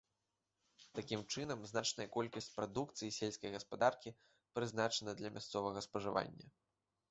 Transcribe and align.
Такім 0.99 1.21
чынам, 1.35 1.59
значная 1.71 2.07
колькасць 2.15 2.49
прадукцыі 2.55 3.15
сельскай 3.19 3.53
гаспадаркі 3.57 4.15
прызначана 4.57 5.17
для 5.23 5.29
мясцовага 5.39 5.87
спажывання. 5.91 6.45